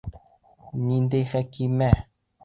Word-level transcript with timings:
Ниндәй 0.85 1.27
Хәкимә? 1.33 1.91